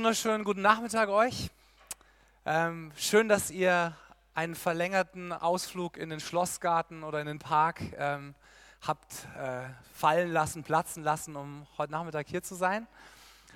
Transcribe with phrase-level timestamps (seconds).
[0.00, 1.50] wunderschönen guten Nachmittag euch.
[2.46, 3.94] Ähm, schön, dass ihr
[4.32, 8.34] einen verlängerten Ausflug in den Schlossgarten oder in den Park ähm,
[8.80, 12.86] habt äh, fallen lassen, platzen lassen, um heute Nachmittag hier zu sein.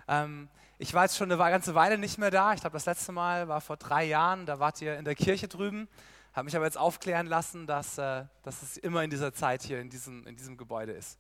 [0.07, 2.53] Ähm, ich war jetzt schon eine ganze Weile nicht mehr da.
[2.53, 4.45] Ich glaube, das letzte Mal war vor drei Jahren.
[4.45, 5.89] Da wart ihr in der Kirche drüben.
[6.35, 9.81] Habe mich aber jetzt aufklären lassen, dass, äh, dass es immer in dieser Zeit hier
[9.81, 11.19] in diesem, in diesem Gebäude ist.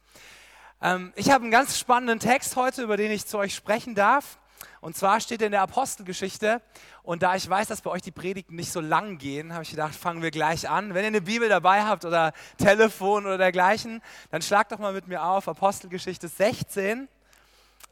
[0.82, 4.38] Ähm, ich habe einen ganz spannenden Text heute, über den ich zu euch sprechen darf.
[4.80, 6.60] Und zwar steht in der Apostelgeschichte.
[7.02, 9.70] Und da ich weiß, dass bei euch die Predigten nicht so lang gehen, habe ich
[9.70, 10.94] gedacht, fangen wir gleich an.
[10.94, 15.08] Wenn ihr eine Bibel dabei habt oder Telefon oder dergleichen, dann schlagt doch mal mit
[15.08, 17.08] mir auf Apostelgeschichte 16.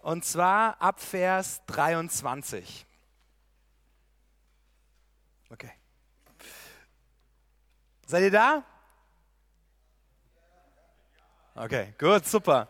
[0.02, 2.86] Und zwar ab Vers 23.
[5.50, 5.72] Okay.
[8.06, 8.64] Seid ihr da?
[11.54, 12.68] Okay, gut, super.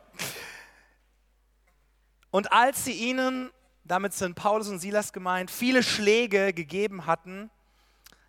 [2.33, 3.53] Und als sie ihnen,
[3.85, 7.51] damit sind Paulus und Silas gemeint, viele Schläge gegeben hatten,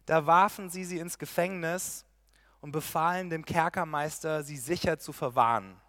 [0.05, 2.05] da warfen sie sie ins Gefängnis
[2.61, 5.79] und befahlen dem Kerkermeister, sie sicher zu verwahren.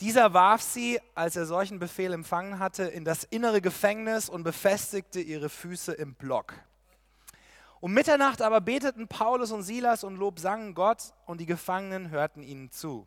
[0.00, 5.20] Dieser warf sie, als er solchen Befehl empfangen hatte, in das innere Gefängnis und befestigte
[5.20, 6.54] ihre Füße im Block.
[7.80, 12.42] Um Mitternacht aber beteten Paulus und Silas und Lob sangen Gott und die Gefangenen hörten
[12.42, 13.06] ihnen zu.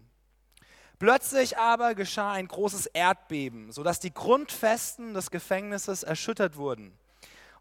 [0.99, 6.93] Plötzlich aber geschah ein großes Erdbeben, sodass die Grundfesten des Gefängnisses erschüttert wurden.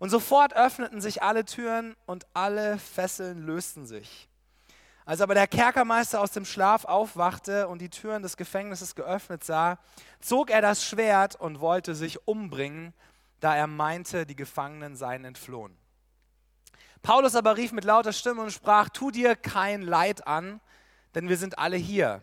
[0.01, 4.29] Und sofort öffneten sich alle Türen und alle Fesseln lösten sich.
[5.05, 9.79] Als aber der Kerkermeister aus dem Schlaf aufwachte und die Türen des Gefängnisses geöffnet sah,
[10.21, 12.93] zog er das Schwert und wollte sich umbringen,
[13.41, 15.77] da er meinte, die Gefangenen seien entflohen.
[17.03, 20.61] Paulus aber rief mit lauter Stimme und sprach, tu dir kein Leid an,
[21.15, 22.21] denn wir sind alle hier.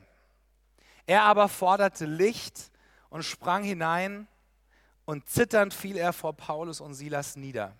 [1.07, 2.71] Er aber forderte Licht
[3.09, 4.27] und sprang hinein
[5.05, 7.75] und zitternd fiel er vor Paulus und Silas nieder.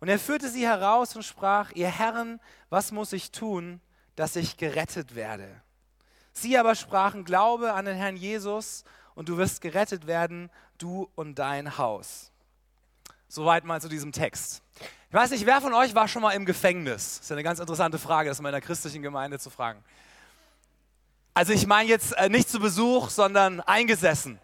[0.00, 3.80] Und er führte sie heraus und sprach, ihr Herren, was muss ich tun,
[4.16, 5.48] dass ich gerettet werde?
[6.32, 11.38] Sie aber sprachen, glaube an den Herrn Jesus und du wirst gerettet werden, du und
[11.38, 12.32] dein Haus.
[13.28, 14.62] Soweit mal zu diesem Text.
[15.08, 17.18] Ich weiß nicht, wer von euch war schon mal im Gefängnis?
[17.18, 19.84] Das ist eine ganz interessante Frage, das mal in der christlichen Gemeinde zu fragen.
[21.34, 24.38] Also ich meine jetzt äh, nicht zu Besuch, sondern eingesessen.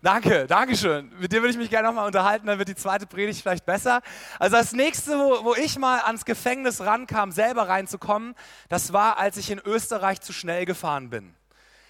[0.00, 1.12] Danke, danke schön.
[1.18, 4.00] Mit dir würde ich mich gerne nochmal unterhalten, dann wird die zweite Predigt vielleicht besser.
[4.38, 8.34] Also das nächste, wo, wo, ich mal ans Gefängnis rankam, selber reinzukommen,
[8.68, 11.34] das war, als ich in Österreich zu schnell gefahren bin.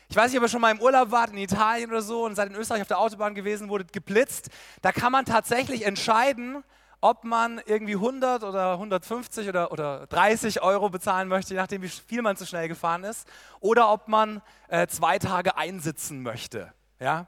[0.08, 2.34] Ich weiß nicht, ob ihr schon mal im Urlaub wart, in Italien oder so, und
[2.34, 4.48] seid in Österreich auf der Autobahn gewesen, wurdet geblitzt.
[4.82, 6.62] Da kann man tatsächlich entscheiden,
[7.02, 11.88] ob man irgendwie 100 oder 150 oder, oder 30 Euro bezahlen möchte, je nachdem, wie
[11.88, 13.28] viel man zu schnell gefahren ist,
[13.60, 16.72] oder ob man äh, zwei Tage einsitzen möchte.
[17.00, 17.26] Ja?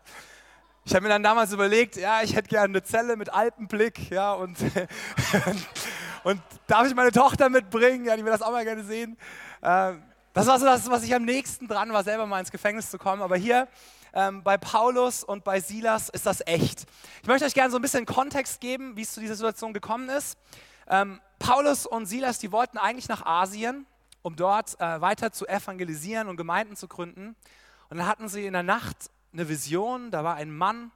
[0.84, 4.32] Ich habe mir dann damals überlegt, ja, ich hätte gerne eine Zelle mit Alpenblick, ja,
[4.32, 4.56] und,
[6.24, 8.04] und darf ich meine Tochter mitbringen?
[8.04, 9.18] Ja, die will das auch mal gerne sehen.
[9.60, 9.94] Äh,
[10.34, 12.98] das war so das, was ich am nächsten dran war, selber mal ins Gefängnis zu
[12.98, 13.22] kommen.
[13.22, 13.68] Aber hier
[14.12, 16.86] ähm, bei Paulus und bei Silas ist das echt.
[17.22, 20.08] Ich möchte euch gerne so ein bisschen Kontext geben, wie es zu dieser Situation gekommen
[20.08, 20.36] ist.
[20.88, 23.86] Ähm, Paulus und Silas, die wollten eigentlich nach Asien,
[24.22, 27.36] um dort äh, weiter zu evangelisieren und Gemeinden zu gründen.
[27.88, 30.90] Und dann hatten sie in der Nacht eine Vision, da war ein Mann,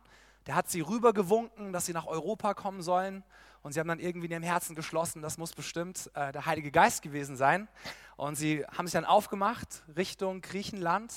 [0.48, 3.22] der hat sie rübergewunken, dass sie nach Europa kommen sollen.
[3.62, 6.70] Und sie haben dann irgendwie in ihrem Herzen geschlossen, das muss bestimmt äh, der Heilige
[6.70, 7.68] Geist gewesen sein.
[8.16, 11.12] Und sie haben sich dann aufgemacht Richtung Griechenland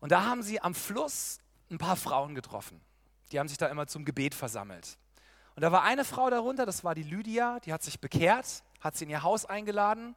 [0.00, 1.38] und da haben sie am Fluss
[1.70, 2.80] ein paar Frauen getroffen.
[3.32, 4.98] Die haben sich da immer zum Gebet versammelt.
[5.56, 8.96] Und da war eine Frau darunter, das war die Lydia, die hat sich bekehrt, hat
[8.96, 10.14] sie in ihr Haus eingeladen.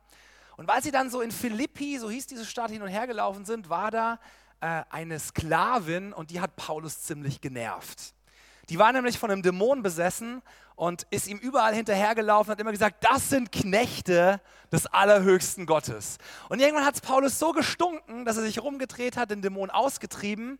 [0.57, 3.45] Und weil sie dann so in Philippi, so hieß diese Stadt, hin und her gelaufen
[3.45, 4.19] sind, war da
[4.59, 8.13] äh, eine Sklavin und die hat Paulus ziemlich genervt.
[8.67, 10.41] Die war nämlich von einem Dämon besessen
[10.79, 14.39] und ist ihm überall hinterhergelaufen, hat immer gesagt, das sind Knechte
[14.71, 16.19] des allerhöchsten Gottes.
[16.47, 20.57] Und irgendwann hat es Paulus so gestunken, dass er sich rumgedreht hat, den Dämon ausgetrieben.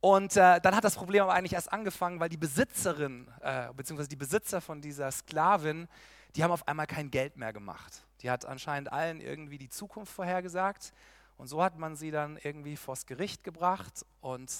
[0.00, 4.08] Und äh, dann hat das Problem aber eigentlich erst angefangen, weil die Besitzerin, äh, beziehungsweise
[4.08, 5.86] die Besitzer von dieser Sklavin,
[6.34, 8.02] die haben auf einmal kein Geld mehr gemacht.
[8.22, 10.92] Die hat anscheinend allen irgendwie die Zukunft vorhergesagt.
[11.36, 14.50] Und so hat man sie dann irgendwie vors Gericht gebracht und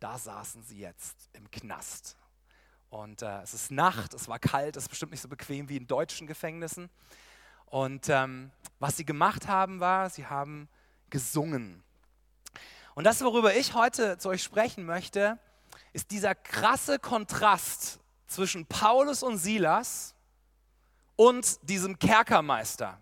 [0.00, 2.16] da saßen sie jetzt im Knast.
[2.90, 5.76] Und äh, es ist Nacht, es war kalt, es ist bestimmt nicht so bequem wie
[5.76, 6.88] in deutschen Gefängnissen.
[7.66, 10.68] Und ähm, was sie gemacht haben, war, sie haben
[11.10, 11.82] gesungen.
[12.94, 15.38] Und das, worüber ich heute zu euch sprechen möchte,
[15.92, 20.14] ist dieser krasse Kontrast zwischen Paulus und Silas
[21.16, 22.98] und diesem Kerkermeister.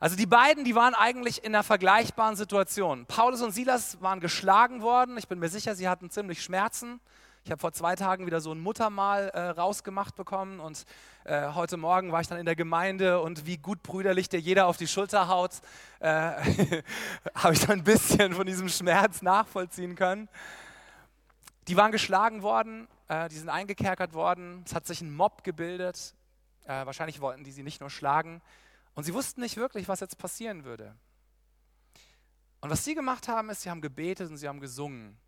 [0.00, 3.06] Also die beiden, die waren eigentlich in einer vergleichbaren Situation.
[3.06, 5.16] Paulus und Silas waren geschlagen worden.
[5.18, 7.00] Ich bin mir sicher, sie hatten ziemlich Schmerzen.
[7.46, 10.86] Ich habe vor zwei Tagen wieder so ein Muttermal äh, rausgemacht bekommen und
[11.24, 14.66] äh, heute Morgen war ich dann in der Gemeinde und wie gut brüderlich dir jeder
[14.66, 15.60] auf die Schulter haut,
[16.00, 16.06] äh,
[17.34, 20.30] habe ich dann ein bisschen von diesem Schmerz nachvollziehen können.
[21.68, 26.14] Die waren geschlagen worden, äh, die sind eingekerkert worden, es hat sich ein Mob gebildet.
[26.64, 28.40] Äh, wahrscheinlich wollten die sie nicht nur schlagen
[28.94, 30.96] und sie wussten nicht wirklich, was jetzt passieren würde.
[32.62, 35.18] Und was sie gemacht haben, ist, sie haben gebetet und sie haben gesungen.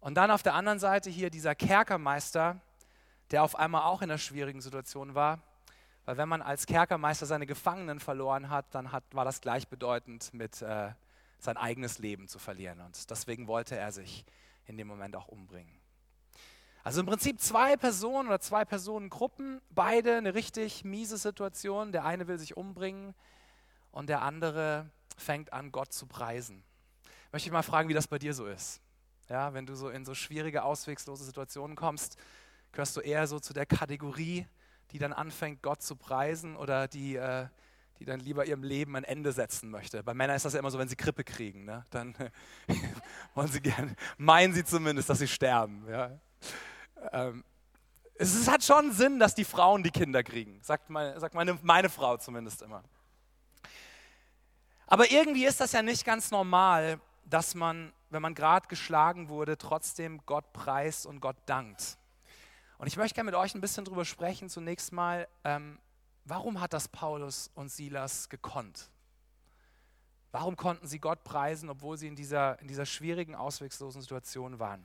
[0.00, 2.60] Und dann auf der anderen Seite hier dieser Kerkermeister,
[3.30, 5.40] der auf einmal auch in einer schwierigen Situation war.
[6.04, 10.62] Weil wenn man als Kerkermeister seine Gefangenen verloren hat, dann hat, war das gleichbedeutend mit
[10.62, 10.92] äh,
[11.38, 12.80] sein eigenes Leben zu verlieren.
[12.80, 14.24] Und deswegen wollte er sich
[14.66, 15.80] in dem Moment auch umbringen.
[16.84, 21.90] Also im Prinzip zwei Personen oder zwei Personengruppen, beide eine richtig miese Situation.
[21.90, 23.12] Der eine will sich umbringen
[23.90, 26.62] und der andere fängt an, Gott zu preisen.
[27.32, 28.80] Möchte ich mal fragen, wie das bei dir so ist.
[29.28, 32.16] Ja, wenn du so in so schwierige, auswegslose Situationen kommst,
[32.72, 34.46] gehörst du eher so zu der Kategorie,
[34.92, 37.46] die dann anfängt, Gott zu preisen oder die, äh,
[37.98, 40.02] die dann lieber ihrem Leben ein Ende setzen möchte.
[40.04, 41.84] Bei Männern ist das ja immer so, wenn sie Grippe kriegen, ne?
[41.90, 42.14] dann
[43.34, 45.84] wollen sie gerne, meinen sie zumindest, dass sie sterben.
[45.88, 46.10] Ja?
[47.12, 47.42] Ähm,
[48.14, 51.58] es, es, hat schon Sinn, dass die Frauen die Kinder kriegen, sagt, meine, sagt meine,
[51.62, 52.82] meine Frau zumindest immer.
[54.86, 59.58] Aber irgendwie ist das ja nicht ganz normal, dass man wenn man gerade geschlagen wurde,
[59.58, 61.98] trotzdem Gott preist und Gott dankt.
[62.78, 65.78] Und ich möchte gerne mit euch ein bisschen darüber sprechen, zunächst mal, ähm,
[66.24, 68.90] warum hat das Paulus und Silas gekonnt?
[70.30, 74.84] Warum konnten sie Gott preisen, obwohl sie in dieser, in dieser schwierigen, ausweglosen Situation waren?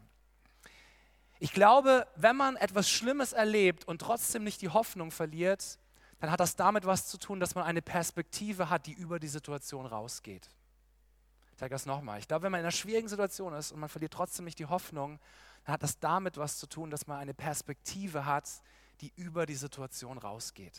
[1.40, 5.80] Ich glaube, wenn man etwas Schlimmes erlebt und trotzdem nicht die Hoffnung verliert,
[6.20, 9.28] dann hat das damit was zu tun, dass man eine Perspektive hat, die über die
[9.28, 10.50] Situation rausgeht
[11.62, 12.18] sage das nochmal.
[12.18, 14.66] Ich glaube, wenn man in einer schwierigen Situation ist und man verliert trotzdem nicht die
[14.66, 15.20] Hoffnung,
[15.64, 18.50] dann hat das damit was zu tun, dass man eine Perspektive hat,
[19.00, 20.74] die über die Situation rausgeht.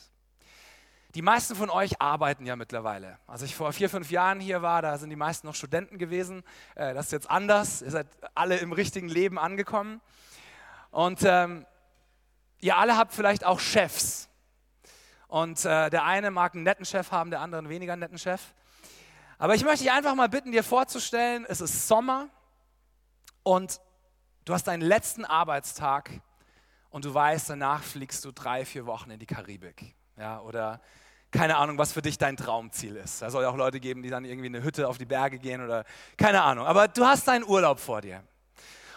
[1.14, 3.20] Die meisten von euch arbeiten ja mittlerweile.
[3.28, 6.42] Als ich vor vier, fünf Jahren hier war, da sind die meisten noch Studenten gewesen.
[6.74, 7.80] Äh, das ist jetzt anders.
[7.82, 10.00] Ihr seid alle im richtigen Leben angekommen.
[10.90, 11.64] Und ähm,
[12.58, 14.28] ihr alle habt vielleicht auch Chefs.
[15.28, 18.52] Und äh, der eine mag einen netten Chef haben, der andere einen weniger netten Chef.
[19.42, 22.28] Aber ich möchte dich einfach mal bitten, dir vorzustellen, es ist Sommer
[23.42, 23.80] und
[24.44, 26.12] du hast deinen letzten Arbeitstag
[26.90, 29.96] und du weißt, danach fliegst du drei, vier Wochen in die Karibik.
[30.16, 30.80] Ja, oder
[31.32, 33.20] keine Ahnung, was für dich dein Traumziel ist.
[33.20, 35.40] Da soll ja auch Leute geben, die dann irgendwie in eine Hütte auf die Berge
[35.40, 35.86] gehen oder
[36.16, 36.64] keine Ahnung.
[36.64, 38.22] Aber du hast deinen Urlaub vor dir.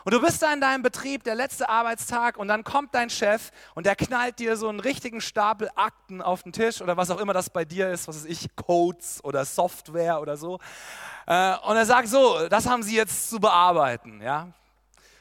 [0.05, 3.49] Und du bist da in deinem Betrieb, der letzte Arbeitstag, und dann kommt dein Chef
[3.73, 7.19] und der knallt dir so einen richtigen Stapel Akten auf den Tisch oder was auch
[7.19, 10.59] immer das bei dir ist, was weiß ich, Codes oder Software oder so.
[11.25, 14.53] Äh, und er sagt so, das haben sie jetzt zu bearbeiten, ja.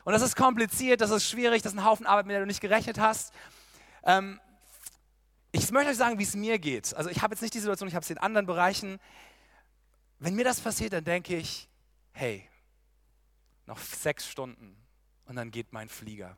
[0.05, 2.47] Und das ist kompliziert, das ist schwierig, das ist ein Haufen Arbeit, mit der du
[2.47, 3.33] nicht gerechnet hast.
[4.03, 4.39] Ähm,
[5.51, 6.95] ich möchte euch sagen, wie es mir geht.
[6.95, 9.01] Also ich habe jetzt nicht die Situation, ich habe es in anderen Bereichen.
[10.19, 11.71] Wenn mir das passiert, dann denke ich,
[12.13, 12.47] hey,
[13.67, 14.77] noch sechs Stunden
[15.27, 16.37] und dann geht mein Flieger.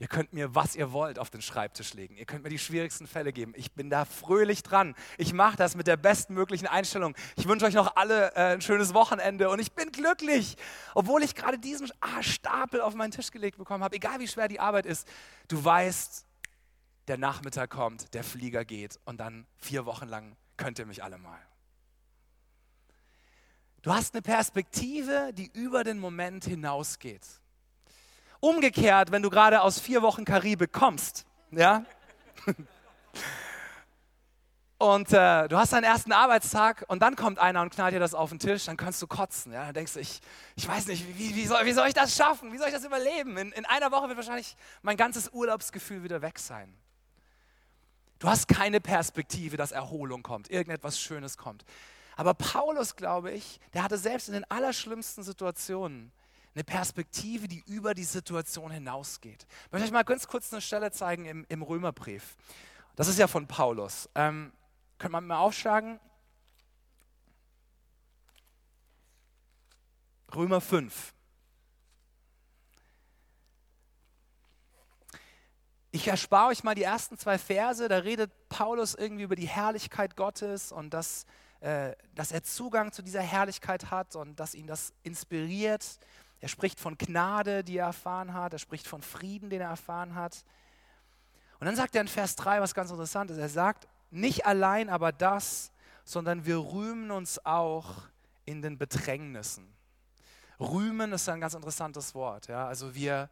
[0.00, 2.16] Ihr könnt mir, was ihr wollt, auf den Schreibtisch legen.
[2.16, 3.52] Ihr könnt mir die schwierigsten Fälle geben.
[3.56, 4.94] Ich bin da fröhlich dran.
[5.16, 7.16] Ich mache das mit der bestmöglichen Einstellung.
[7.34, 10.56] Ich wünsche euch noch alle äh, ein schönes Wochenende und ich bin glücklich,
[10.94, 13.96] obwohl ich gerade diesen ah, Stapel auf meinen Tisch gelegt bekommen habe.
[13.96, 15.08] Egal wie schwer die Arbeit ist,
[15.48, 16.24] du weißt,
[17.08, 21.18] der Nachmittag kommt, der Flieger geht und dann vier Wochen lang könnt ihr mich alle
[21.18, 21.40] mal.
[23.82, 27.26] Du hast eine Perspektive, die über den Moment hinausgeht.
[28.40, 31.84] Umgekehrt, wenn du gerade aus vier Wochen Karibik kommst, ja,
[34.78, 38.14] und äh, du hast deinen ersten Arbeitstag und dann kommt einer und knallt dir das
[38.14, 39.52] auf den Tisch, dann kannst du kotzen.
[39.52, 39.64] Ja?
[39.66, 40.20] Dann denkst du, ich,
[40.56, 42.52] ich weiß nicht, wie, wie, soll, wie soll ich das schaffen?
[42.52, 43.36] Wie soll ich das überleben?
[43.36, 46.72] In, in einer Woche wird wahrscheinlich mein ganzes Urlaubsgefühl wieder weg sein.
[48.18, 51.64] Du hast keine Perspektive, dass Erholung kommt, irgendetwas Schönes kommt.
[52.18, 56.10] Aber Paulus, glaube ich, der hatte selbst in den allerschlimmsten Situationen
[56.52, 59.46] eine Perspektive, die über die Situation hinausgeht.
[59.66, 62.36] Ich möchte euch mal ganz kurz eine Stelle zeigen im, im Römerbrief.
[62.96, 64.10] Das ist ja von Paulus.
[64.16, 64.52] Ähm,
[64.98, 66.00] könnt man mal aufschlagen?
[70.34, 71.14] Römer 5.
[75.92, 80.16] Ich erspare euch mal die ersten zwei Verse, da redet Paulus irgendwie über die Herrlichkeit
[80.16, 81.24] Gottes und dass
[81.60, 85.98] äh, dass er Zugang zu dieser Herrlichkeit hat und dass ihn das inspiriert.
[86.40, 88.52] Er spricht von Gnade, die er erfahren hat.
[88.52, 90.44] Er spricht von Frieden, den er erfahren hat.
[91.58, 93.38] Und dann sagt er in Vers 3 was ganz interessant ist.
[93.38, 95.72] Er sagt, nicht allein aber das,
[96.04, 98.02] sondern wir rühmen uns auch
[98.44, 99.66] in den Bedrängnissen.
[100.60, 102.48] Rühmen ist ein ganz interessantes Wort.
[102.48, 102.66] Ja?
[102.66, 103.28] Also wir,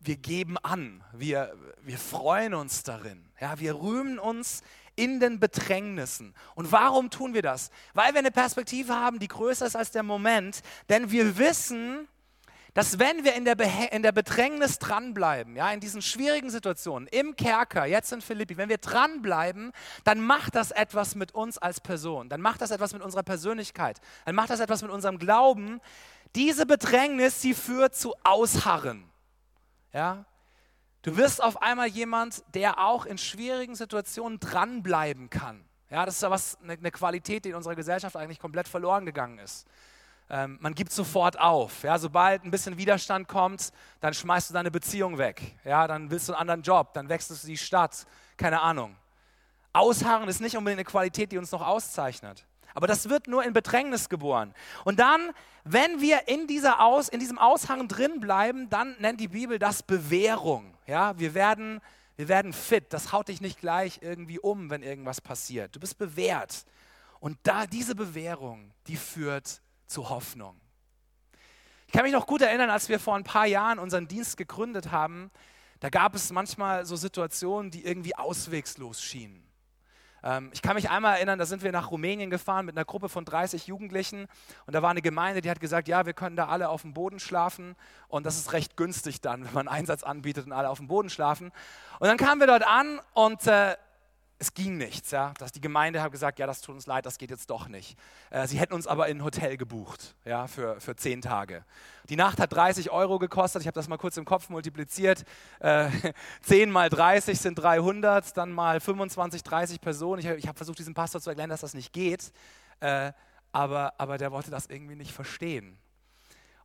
[0.00, 4.62] wir geben an, wir, wir freuen uns darin, ja, wir rühmen uns
[4.96, 6.34] in den Bedrängnissen.
[6.54, 7.70] Und warum tun wir das?
[7.94, 12.08] Weil wir eine Perspektive haben, die größer ist als der Moment, denn wir wissen,
[12.76, 17.08] dass wenn wir in der, Be in der Bedrängnis dranbleiben, ja, in diesen schwierigen Situationen,
[17.08, 19.72] im Kerker, jetzt in Philippi, wenn wir dranbleiben,
[20.04, 23.98] dann macht das etwas mit uns als Person, dann macht das etwas mit unserer Persönlichkeit,
[24.26, 25.80] dann macht das etwas mit unserem Glauben.
[26.34, 29.10] Diese Bedrängnis, sie führt zu Ausharren.
[29.94, 30.26] Ja?
[31.06, 35.64] Du wirst auf einmal jemand, der auch in schwierigen Situationen dranbleiben kann.
[35.88, 39.38] Ja, das ist ja was, eine, Qualität, die in unserer Gesellschaft eigentlich komplett verloren gegangen
[39.38, 39.68] ist.
[40.28, 41.84] Ähm, man gibt sofort auf.
[41.84, 45.54] Ja, sobald ein bisschen Widerstand kommt, dann schmeißt du deine Beziehung weg.
[45.64, 48.04] Ja, dann willst du einen anderen Job, dann wechselst du die Stadt.
[48.36, 48.96] Keine Ahnung.
[49.72, 52.44] Ausharren ist nicht unbedingt eine Qualität, die uns noch auszeichnet.
[52.76, 54.52] Aber das wird nur in Bedrängnis geboren.
[54.84, 55.30] Und dann,
[55.64, 59.82] wenn wir in, dieser Aus, in diesem Ausharren drin bleiben, dann nennt die Bibel das
[59.82, 60.74] Bewährung.
[60.86, 61.80] Ja, wir werden,
[62.16, 62.92] wir werden fit.
[62.92, 65.74] Das haut dich nicht gleich irgendwie um, wenn irgendwas passiert.
[65.74, 66.66] Du bist bewährt.
[67.18, 70.60] Und da diese Bewährung, die führt zu Hoffnung.
[71.86, 74.90] Ich kann mich noch gut erinnern, als wir vor ein paar Jahren unseren Dienst gegründet
[74.90, 75.30] haben,
[75.80, 79.45] da gab es manchmal so Situationen, die irgendwie auswegslos schienen.
[80.26, 83.08] Ähm, ich kann mich einmal erinnern, da sind wir nach Rumänien gefahren mit einer Gruppe
[83.08, 84.26] von 30 Jugendlichen
[84.66, 86.94] und da war eine Gemeinde, die hat gesagt, ja, wir können da alle auf dem
[86.94, 87.76] Boden schlafen
[88.08, 91.10] und das ist recht günstig dann, wenn man Einsatz anbietet und alle auf dem Boden
[91.10, 91.52] schlafen.
[92.00, 93.76] Und dann kamen wir dort an und äh,
[94.38, 95.10] es ging nichts.
[95.10, 95.32] Ja?
[95.38, 97.98] Dass die Gemeinde hat gesagt, ja, das tut uns leid, das geht jetzt doch nicht.
[98.30, 101.64] Äh, sie hätten uns aber in ein Hotel gebucht ja, für, für zehn Tage.
[102.08, 103.62] Die Nacht hat 30 Euro gekostet.
[103.62, 105.24] Ich habe das mal kurz im Kopf multipliziert.
[105.60, 105.88] Äh,
[106.42, 110.20] 10 mal 30 sind 300, dann mal 25, 30 Personen.
[110.20, 112.32] Ich, ich habe versucht, diesem Pastor zu erklären, dass das nicht geht.
[112.80, 113.12] Äh,
[113.52, 115.78] aber, aber der wollte das irgendwie nicht verstehen.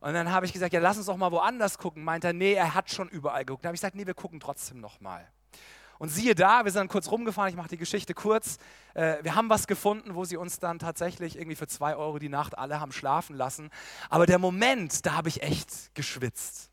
[0.00, 2.02] Und dann habe ich gesagt, ja, lass uns doch mal woanders gucken.
[2.02, 3.64] Meint er, nee, er hat schon überall geguckt.
[3.64, 5.26] Dann habe ich gesagt, nee, wir gucken trotzdem noch mal.
[6.02, 8.58] Und siehe da, wir sind dann kurz rumgefahren, ich mache die Geschichte kurz.
[8.94, 12.28] Äh, wir haben was gefunden, wo sie uns dann tatsächlich irgendwie für zwei Euro die
[12.28, 13.70] Nacht alle haben schlafen lassen.
[14.10, 16.72] Aber der Moment, da habe ich echt geschwitzt.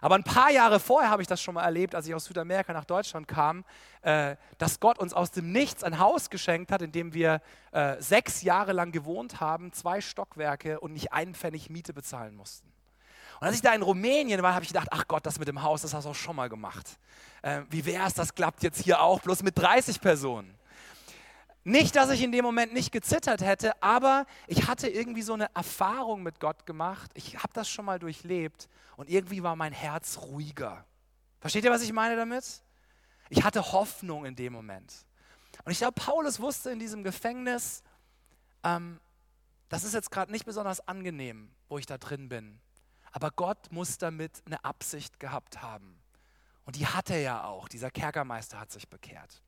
[0.00, 2.72] Aber ein paar Jahre vorher habe ich das schon mal erlebt, als ich aus Südamerika
[2.72, 3.64] nach Deutschland kam,
[4.02, 7.42] äh, dass Gott uns aus dem Nichts ein Haus geschenkt hat, in dem wir
[7.72, 12.73] äh, sechs Jahre lang gewohnt haben, zwei Stockwerke und nicht einen Pfennig Miete bezahlen mussten.
[13.44, 15.60] Und als ich da in Rumänien war, habe ich gedacht, ach Gott, das mit dem
[15.60, 16.98] Haus, das hast du auch schon mal gemacht.
[17.42, 20.54] Äh, wie wäre es, das klappt jetzt hier auch, bloß mit 30 Personen.
[21.62, 25.54] Nicht, dass ich in dem Moment nicht gezittert hätte, aber ich hatte irgendwie so eine
[25.54, 27.10] Erfahrung mit Gott gemacht.
[27.12, 30.86] Ich habe das schon mal durchlebt und irgendwie war mein Herz ruhiger.
[31.38, 32.62] Versteht ihr, was ich meine damit?
[33.28, 35.04] Ich hatte Hoffnung in dem Moment.
[35.66, 37.82] Und ich glaube, Paulus wusste in diesem Gefängnis,
[38.62, 38.98] ähm,
[39.68, 42.58] das ist jetzt gerade nicht besonders angenehm, wo ich da drin bin.
[43.14, 46.00] Aber Gott muss damit eine Absicht gehabt haben.
[46.64, 47.68] Und die hat er ja auch.
[47.68, 49.40] Dieser Kerkermeister hat sich bekehrt.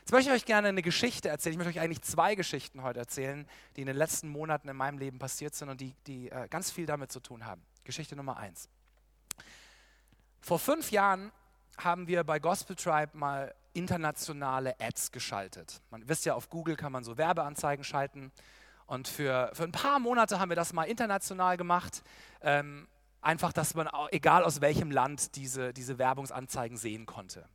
[0.00, 1.52] Jetzt möchte ich euch gerne eine Geschichte erzählen.
[1.52, 4.96] Ich möchte euch eigentlich zwei Geschichten heute erzählen, die in den letzten Monaten in meinem
[4.96, 7.60] Leben passiert sind und die, die äh, ganz viel damit zu tun haben.
[7.84, 8.70] Geschichte Nummer eins.
[10.40, 11.32] Vor fünf Jahren
[11.76, 15.82] haben wir bei Gospel Tribe mal internationale Ads geschaltet.
[15.90, 18.32] Man wisst ja, auf Google kann man so Werbeanzeigen schalten.
[18.86, 22.02] Und für, für ein paar Monate haben wir das mal international gemacht.
[22.40, 22.88] Ähm,
[23.22, 27.46] einfach, dass man, egal aus welchem Land, diese, diese Werbungsanzeigen sehen konnte.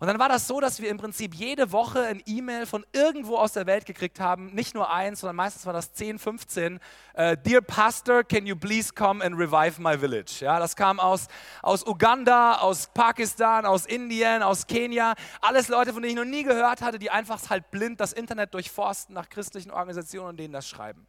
[0.00, 3.36] Und dann war das so, dass wir im Prinzip jede Woche ein E-Mail von irgendwo
[3.36, 4.52] aus der Welt gekriegt haben.
[4.52, 6.74] Nicht nur eins, sondern meistens war das 10, 15.
[7.16, 10.40] Uh, Dear Pastor, can you please come and revive my village?
[10.40, 11.28] Ja, das kam aus,
[11.62, 15.14] aus Uganda, aus Pakistan, aus Indien, aus Kenia.
[15.40, 18.52] Alles Leute, von denen ich noch nie gehört hatte, die einfach halt blind das Internet
[18.52, 21.06] durchforsten nach christlichen Organisationen und denen das schreiben.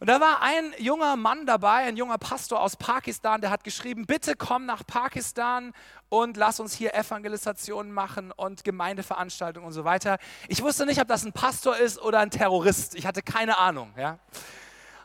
[0.00, 4.06] Und da war ein junger Mann dabei, ein junger Pastor aus Pakistan, der hat geschrieben,
[4.06, 5.72] bitte komm nach Pakistan
[6.08, 10.18] und lass uns hier Evangelisationen machen und Gemeindeveranstaltungen und so weiter.
[10.46, 12.94] Ich wusste nicht, ob das ein Pastor ist oder ein Terrorist.
[12.94, 13.92] Ich hatte keine Ahnung.
[13.96, 14.18] Ja.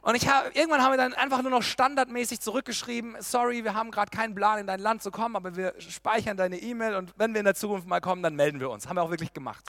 [0.03, 3.89] Und ich hab, irgendwann haben wir dann einfach nur noch standardmäßig zurückgeschrieben, sorry, wir haben
[3.89, 7.33] gerade keinen Plan, in dein Land zu kommen, aber wir speichern deine E-Mail und wenn
[7.33, 8.87] wir in der Zukunft mal kommen, dann melden wir uns.
[8.87, 9.63] Haben wir auch wirklich gemacht.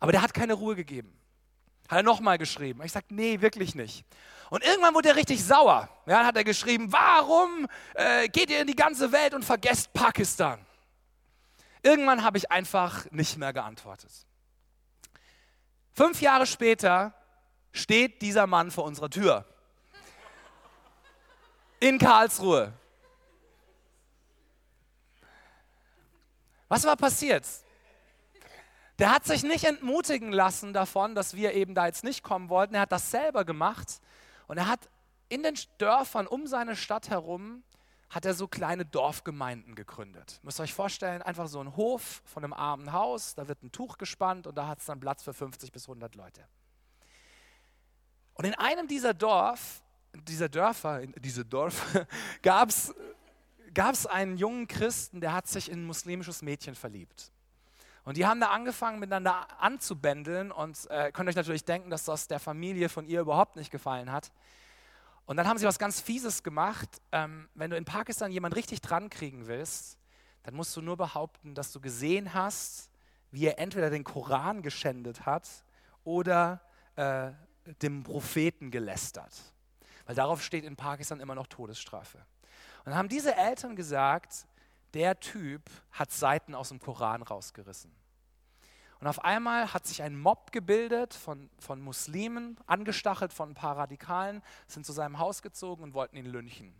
[0.00, 1.12] Aber der hat keine Ruhe gegeben.
[1.92, 2.80] Hat er nochmal geschrieben.
[2.82, 4.06] Ich sagte, nee, wirklich nicht.
[4.48, 5.90] Und irgendwann wurde er richtig sauer.
[6.06, 9.92] Ja, dann hat er geschrieben, warum äh, geht ihr in die ganze Welt und vergesst
[9.92, 10.64] Pakistan?
[11.82, 14.10] Irgendwann habe ich einfach nicht mehr geantwortet.
[15.92, 17.12] Fünf Jahre später
[17.72, 19.44] steht dieser Mann vor unserer Tür.
[21.78, 22.72] In Karlsruhe.
[26.68, 27.46] Was war passiert?
[29.02, 32.76] Der hat sich nicht entmutigen lassen davon, dass wir eben da jetzt nicht kommen wollten.
[32.76, 34.00] Er hat das selber gemacht
[34.46, 34.88] und er hat
[35.28, 37.64] in den Dörfern um seine Stadt herum
[38.10, 40.38] hat er so kleine Dorfgemeinden gegründet.
[40.44, 43.72] Müsst ihr euch vorstellen, einfach so ein Hof von einem armen Haus, da wird ein
[43.72, 46.46] Tuch gespannt und da hat es dann Platz für 50 bis 100 Leute.
[48.34, 49.82] Und in einem dieser Dorf,
[50.12, 51.98] dieser Dörfer, diese Dorf,
[52.42, 57.32] gab es einen jungen Christen, der hat sich in ein muslimisches Mädchen verliebt.
[58.04, 62.26] Und die haben da angefangen, miteinander anzubändeln und äh, könnt euch natürlich denken, dass das
[62.26, 64.32] der Familie von ihr überhaupt nicht gefallen hat.
[65.24, 66.88] Und dann haben sie was ganz Fieses gemacht.
[67.12, 69.98] Ähm, wenn du in Pakistan jemanden richtig dran kriegen willst,
[70.42, 72.90] dann musst du nur behaupten, dass du gesehen hast,
[73.30, 75.48] wie er entweder den Koran geschändet hat
[76.02, 76.60] oder
[76.96, 77.30] äh,
[77.80, 79.32] dem Propheten gelästert.
[80.06, 82.18] Weil darauf steht in Pakistan immer noch Todesstrafe.
[82.18, 84.46] Und dann haben diese Eltern gesagt,
[84.94, 87.92] der Typ hat Seiten aus dem Koran rausgerissen.
[89.00, 93.76] Und auf einmal hat sich ein Mob gebildet von, von Muslimen, angestachelt von ein paar
[93.76, 96.72] Radikalen, sind zu seinem Haus gezogen und wollten ihn lynchen.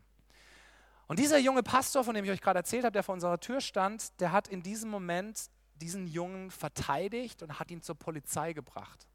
[1.09, 3.61] Und dieser junge Pastor, von dem ich euch gerade erzählt habe, der vor unserer Tür
[3.61, 9.09] stand, der hat in diesem Moment diesen Jungen verteidigt und hat ihn zur Polizei gebracht,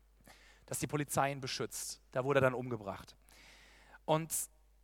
[0.66, 2.02] dass die Polizei ihn beschützt.
[2.12, 3.16] Da wurde er dann umgebracht.
[4.04, 4.34] Und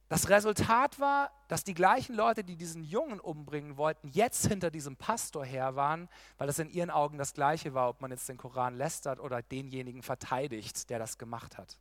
[0.10, 4.96] das Resultat war, dass die gleichen Leute, die diesen Jungen umbringen wollten, jetzt hinter diesem
[4.96, 8.38] Pastor her waren, weil das in ihren Augen das Gleiche war, ob man jetzt den
[8.38, 11.80] Koran lästert oder denjenigen verteidigt, der das gemacht hat.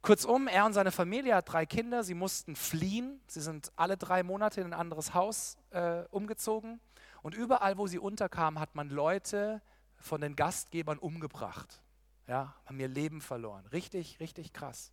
[0.00, 4.24] Kurzum, er und seine Familie hat drei Kinder, sie mussten fliehen, sie sind alle drei
[4.24, 6.80] Monate in ein anderes Haus äh, umgezogen
[7.22, 9.62] und überall, wo sie unterkamen, hat man Leute
[9.98, 11.82] von den Gastgebern umgebracht,
[12.26, 13.64] ja, haben ihr Leben verloren.
[13.66, 14.92] Richtig, richtig krass.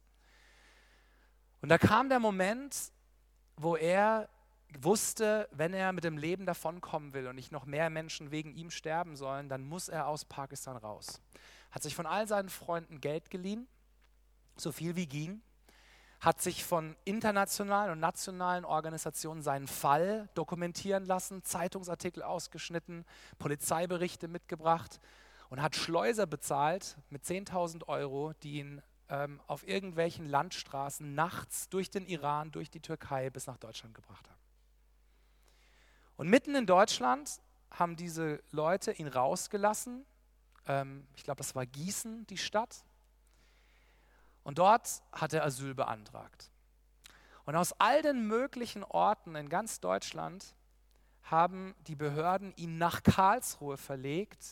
[1.61, 2.91] Und da kam der Moment,
[3.57, 4.29] wo er
[4.79, 8.69] wusste, wenn er mit dem Leben davonkommen will und nicht noch mehr Menschen wegen ihm
[8.69, 11.21] sterben sollen, dann muss er aus Pakistan raus.
[11.71, 13.67] Hat sich von all seinen Freunden Geld geliehen,
[14.55, 15.41] so viel wie ging,
[16.19, 23.05] hat sich von internationalen und nationalen Organisationen seinen Fall dokumentieren lassen, Zeitungsartikel ausgeschnitten,
[23.37, 24.99] Polizeiberichte mitgebracht
[25.49, 31.89] und hat Schleuser bezahlt mit 10.000 Euro, die ihn ähm, auf irgendwelchen Landstraßen nachts durch
[31.89, 34.39] den Iran, durch die Türkei bis nach Deutschland gebracht haben.
[36.15, 37.41] Und mitten in Deutschland
[37.71, 40.05] haben diese Leute ihn rausgelassen.
[40.67, 42.83] Ähm, ich glaube, das war Gießen, die Stadt.
[44.43, 46.51] Und dort hat er Asyl beantragt.
[47.45, 50.55] Und aus all den möglichen Orten in ganz Deutschland
[51.23, 54.45] haben die Behörden ihn nach Karlsruhe verlegt,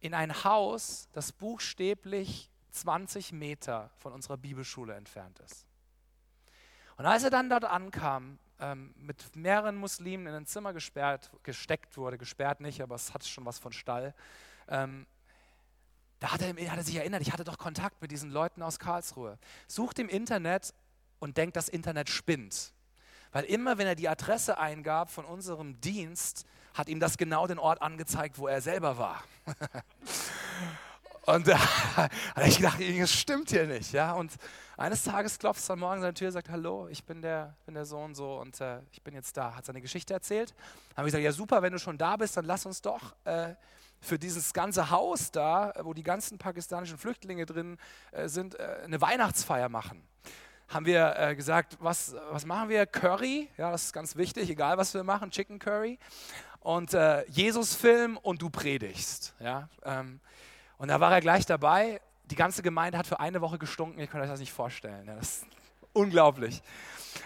[0.00, 5.66] in ein Haus, das buchstäblich 20 Meter von unserer Bibelschule entfernt ist.
[6.96, 11.96] Und als er dann dort ankam, ähm, mit mehreren Muslimen in ein Zimmer gesperrt, gesteckt
[11.96, 14.14] wurde, gesperrt nicht, aber es hat schon was von Stall,
[14.68, 15.06] ähm,
[16.18, 18.78] da hat er, hat er sich erinnert, ich hatte doch Kontakt mit diesen Leuten aus
[18.78, 19.38] Karlsruhe.
[19.66, 20.72] Sucht im Internet
[21.18, 22.72] und denkt, das Internet spinnt.
[23.32, 27.58] Weil immer, wenn er die Adresse eingab von unserem Dienst, hat ihm das genau den
[27.58, 29.22] Ort angezeigt, wo er selber war.
[31.26, 33.92] Und da habe ich gedacht, das stimmt hier nicht.
[33.92, 34.12] Ja?
[34.12, 34.32] Und
[34.76, 37.54] eines Tages klopft es dann morgen an seine Tür und sagt, hallo, ich bin der,
[37.66, 39.54] bin der Sohn so und äh, ich bin jetzt da.
[39.54, 40.54] Hat seine Geschichte erzählt.
[40.90, 43.14] Dann habe ich gesagt, ja super, wenn du schon da bist, dann lass uns doch
[43.24, 43.54] äh,
[44.00, 47.78] für dieses ganze Haus da, wo die ganzen pakistanischen Flüchtlinge drin
[48.12, 50.06] äh, sind, äh, eine Weihnachtsfeier machen
[50.68, 52.86] haben wir äh, gesagt, was, was machen wir?
[52.86, 55.96] Curry, ja, das ist ganz wichtig, egal was wir machen, Chicken Curry.
[56.58, 59.36] Und äh, Jesus-Film und du predigst.
[59.38, 60.18] Ja, ähm,
[60.78, 62.00] und da war er gleich dabei.
[62.24, 64.00] Die ganze Gemeinde hat für eine Woche gestunken.
[64.00, 65.06] Ihr könnt euch das nicht vorstellen.
[65.06, 65.46] Das ist
[65.92, 66.62] unglaublich.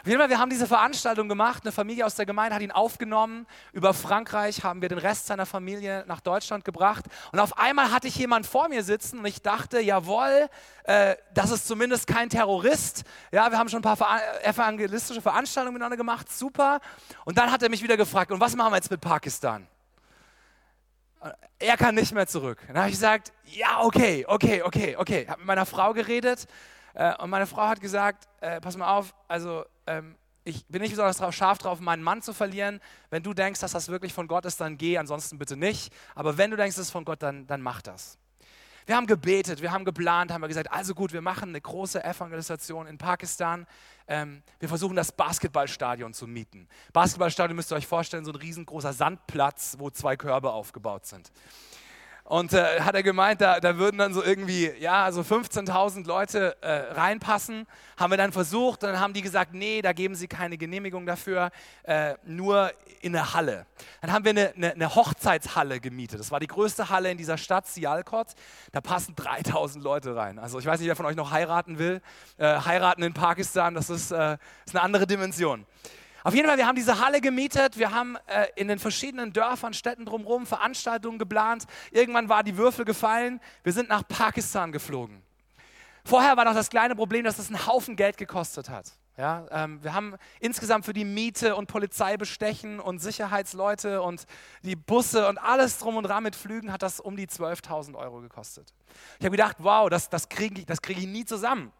[0.02, 1.64] Auf jeden wir haben diese Veranstaltung gemacht.
[1.64, 3.46] Eine Familie aus der Gemeinde hat ihn aufgenommen.
[3.72, 7.04] Über Frankreich haben wir den Rest seiner Familie nach Deutschland gebracht.
[7.32, 10.48] Und auf einmal hatte ich jemanden vor mir sitzen und ich dachte, jawohl,
[10.84, 13.04] äh, das ist zumindest kein Terrorist.
[13.32, 16.30] Ja, wir haben schon ein paar evangelistische Veranstaltungen miteinander gemacht.
[16.30, 16.80] Super.
[17.24, 19.66] Und dann hat er mich wieder gefragt, und was machen wir jetzt mit Pakistan?
[21.58, 22.58] Er kann nicht mehr zurück.
[22.66, 25.22] Dann habe ich gesagt, ja, okay, okay, okay, okay.
[25.22, 26.46] Ich habe mit meiner Frau geredet
[26.94, 30.92] äh, und meine Frau hat gesagt, äh, pass mal auf, also ähm, ich bin nicht
[30.92, 32.80] besonders drauf, scharf drauf, meinen Mann zu verlieren.
[33.10, 35.92] Wenn du denkst, dass das wirklich von Gott ist, dann geh, ansonsten bitte nicht.
[36.14, 38.18] Aber wenn du denkst, es ist von Gott, dann, dann mach das.
[38.90, 42.02] Wir haben gebetet, wir haben geplant, haben wir gesagt, also gut, wir machen eine große
[42.02, 43.64] Evangelisation in Pakistan.
[44.08, 46.66] Ähm, wir versuchen das Basketballstadion zu mieten.
[46.92, 51.30] Basketballstadion müsst ihr euch vorstellen, so ein riesengroßer Sandplatz, wo zwei Körbe aufgebaut sind.
[52.30, 56.56] Und äh, hat er gemeint, da, da würden dann so irgendwie, ja, so 15.000 Leute
[56.60, 57.66] äh, reinpassen.
[57.96, 61.06] Haben wir dann versucht und dann haben die gesagt, nee, da geben sie keine Genehmigung
[61.06, 61.50] dafür,
[61.82, 63.66] äh, nur in der Halle.
[64.00, 66.20] Dann haben wir eine, eine, eine, Hochzeitshalle gemietet.
[66.20, 68.28] Das war die größte Halle in dieser Stadt, Sialkot.
[68.70, 70.38] Da passen 3.000 Leute rein.
[70.38, 72.00] Also ich weiß nicht, wer von euch noch heiraten will.
[72.36, 75.66] Äh, heiraten in Pakistan, das ist, äh, ist eine andere Dimension.
[76.22, 79.72] Auf jeden Fall, wir haben diese Halle gemietet, wir haben äh, in den verschiedenen Dörfern,
[79.72, 81.64] Städten drumherum Veranstaltungen geplant.
[81.90, 85.22] Irgendwann war die Würfel gefallen, wir sind nach Pakistan geflogen.
[86.04, 88.92] Vorher war noch das kleine Problem, dass es einen Haufen Geld gekostet hat.
[89.16, 94.24] Ja, ähm, wir haben insgesamt für die Miete und Polizeibestechen und Sicherheitsleute und
[94.62, 98.20] die Busse und alles drum und dran mit Flügen hat das um die 12.000 Euro
[98.20, 98.72] gekostet.
[99.18, 101.70] Ich habe gedacht, wow, das, das kriege ich, krieg ich nie zusammen.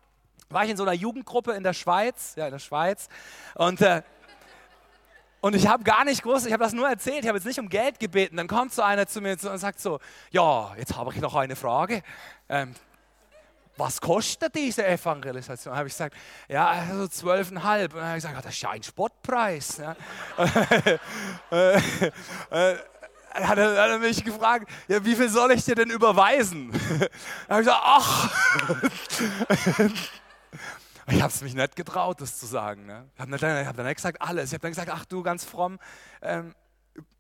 [0.51, 3.09] War ich in so einer Jugendgruppe in der Schweiz, ja, in der Schweiz,
[3.55, 4.03] und, äh,
[5.41, 7.59] und ich habe gar nicht gewusst, ich habe das nur erzählt, ich habe jetzt nicht
[7.59, 8.37] um Geld gebeten.
[8.37, 9.99] Dann kommt so einer zu mir und sagt so,
[10.31, 12.03] ja, jetzt habe ich noch eine Frage.
[12.49, 12.75] Ähm,
[13.77, 15.75] was kostet diese Evangelisation?
[15.75, 16.15] habe ich gesagt,
[16.49, 17.95] ja, also zwölfeinhalb.
[17.95, 19.79] Und dann habe ich gesagt, das ist ja ein Spottpreis.
[19.79, 19.97] Ja.
[21.51, 21.77] Äh,
[22.51, 22.77] äh,
[23.33, 26.71] hat er, hat er mich gefragt, ja, wie viel soll ich dir denn überweisen?
[27.49, 28.31] dann habe ich gesagt, ach.
[31.09, 32.87] ich habe es mich nicht getraut, das zu sagen.
[32.87, 33.09] Ne?
[33.15, 34.51] Ich habe dann, hab dann nicht gesagt alles.
[34.51, 35.79] Ich habe dann gesagt, ach du, ganz fromm,
[36.23, 36.55] ähm,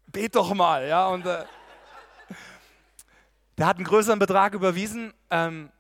[0.07, 0.87] bet doch mal.
[0.87, 1.09] Ja?
[1.09, 1.45] Und, äh,
[3.59, 5.13] der hat einen größeren Betrag überwiesen.
[5.31, 5.71] Ähm,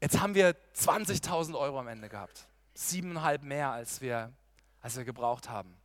[0.00, 2.46] Jetzt haben wir 20.000 Euro am Ende gehabt.
[2.72, 4.32] Siebeneinhalb mehr, als wir,
[4.80, 5.76] als wir gebraucht haben.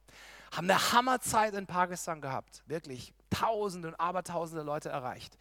[0.56, 2.64] Haben eine Hammerzeit in Pakistan gehabt.
[2.66, 5.38] Wirklich Tausende und Abertausende Leute erreicht.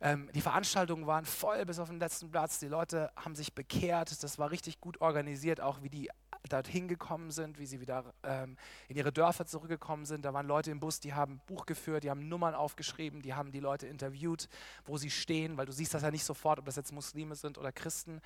[0.00, 2.58] Ähm, die Veranstaltungen waren voll bis auf den letzten Platz.
[2.58, 4.22] Die Leute haben sich bekehrt.
[4.22, 6.10] Das war richtig gut organisiert, auch wie die
[6.48, 8.56] dorthin gekommen sind, wie sie wieder ähm,
[8.88, 10.24] in ihre Dörfer zurückgekommen sind.
[10.24, 13.50] Da waren Leute im Bus, die haben Buch geführt, die haben Nummern aufgeschrieben, die haben
[13.52, 14.48] die Leute interviewt,
[14.84, 17.58] wo sie stehen, weil du siehst das ja nicht sofort, ob das jetzt Muslime sind
[17.58, 18.20] oder Christen.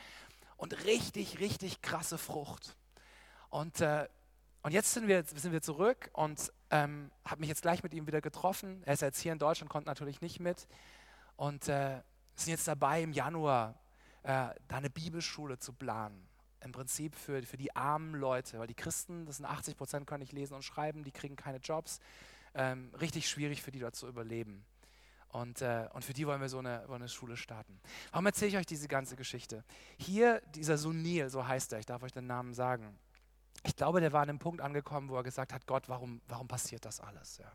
[0.57, 2.77] Und richtig, richtig krasse Frucht.
[3.49, 4.07] Und, äh,
[4.63, 8.07] und jetzt sind wir, sind wir zurück und ähm, habe mich jetzt gleich mit ihm
[8.07, 8.83] wieder getroffen.
[8.85, 10.69] Er ist jetzt hier in Deutschland, konnte natürlich nicht mit.
[11.41, 12.03] Und äh,
[12.35, 13.75] sind jetzt dabei, im Januar
[14.25, 16.29] äh, da eine Bibelschule zu planen
[16.61, 20.21] im Prinzip für, für die armen Leute, weil die Christen, das sind 80 Prozent, können
[20.21, 21.99] nicht lesen und schreiben, die kriegen keine Jobs.
[22.53, 24.67] Ähm, richtig schwierig für die dort zu überleben.
[25.29, 27.81] Und, äh, und für die wollen wir so eine, wollen eine Schule starten.
[28.11, 29.65] Warum erzähle ich euch diese ganze Geschichte?
[29.97, 32.99] Hier, dieser Sunil, so heißt er, ich darf euch den Namen sagen.
[33.63, 36.49] Ich glaube, der war an einem Punkt angekommen, wo er gesagt hat, Gott, warum, warum
[36.49, 37.39] passiert das alles?
[37.39, 37.51] Ja?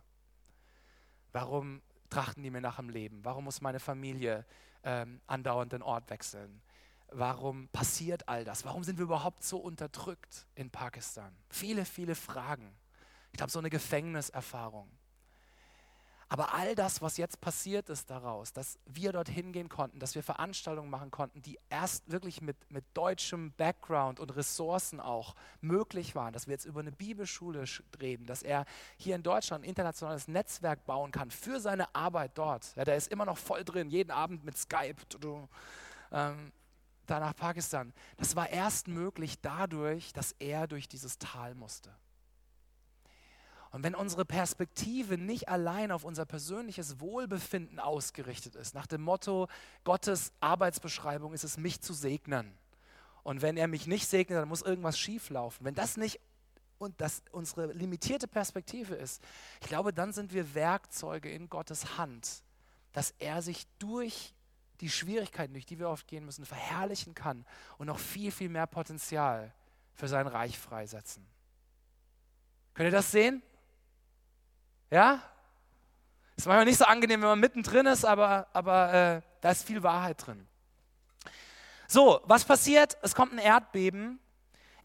[1.33, 1.83] Warum
[2.15, 3.19] trachten die mir nach dem Leben?
[3.23, 4.45] Warum muss meine Familie
[4.83, 6.61] ähm, andauernd den Ort wechseln?
[7.11, 8.65] warum passiert all das?
[8.65, 11.35] Warum sind wir überhaupt so unterdrückt in Pakistan?
[11.49, 12.75] Viele, viele Fragen.
[13.31, 14.89] Ich glaube, so eine Gefängniserfahrung.
[16.27, 20.23] Aber all das, was jetzt passiert ist daraus, dass wir dorthin gehen konnten, dass wir
[20.23, 26.33] Veranstaltungen machen konnten, die erst wirklich mit, mit deutschem Background und Ressourcen auch möglich waren,
[26.33, 27.65] dass wir jetzt über eine Bibelschule
[28.01, 28.65] reden, dass er
[28.97, 32.75] hier in Deutschland ein internationales Netzwerk bauen kann für seine Arbeit dort.
[32.75, 34.95] Ja, der ist immer noch voll drin, jeden Abend mit Skype.
[36.11, 36.51] Ähm,
[37.05, 37.93] da nach Pakistan.
[38.17, 41.93] Das war erst möglich dadurch, dass er durch dieses Tal musste.
[43.75, 49.49] Und wenn unsere Perspektive nicht allein auf unser persönliches Wohlbefinden ausgerichtet ist, nach dem Motto,
[49.83, 52.57] Gottes Arbeitsbeschreibung ist es, mich zu segnen.
[53.23, 55.65] Und wenn er mich nicht segnet, dann muss irgendwas schieflaufen.
[55.65, 56.21] Wenn das nicht
[56.77, 59.21] und das unsere limitierte Perspektive ist,
[59.59, 62.43] ich glaube, dann sind wir Werkzeuge in Gottes Hand,
[62.93, 64.33] dass er sich durch
[64.79, 67.45] die Schwierigkeiten, durch die wir oft gehen müssen, verherrlichen kann
[67.77, 69.53] und noch viel, viel mehr Potenzial
[69.95, 71.27] für sein Reich freisetzen.
[72.73, 73.43] Könnt ihr das sehen?
[74.95, 75.21] Ja?
[76.37, 79.83] Ist manchmal nicht so angenehm, wenn man mittendrin ist, aber, aber äh, da ist viel
[79.83, 80.47] Wahrheit drin.
[81.85, 82.97] So, was passiert?
[83.01, 84.21] Es kommt ein Erdbeben.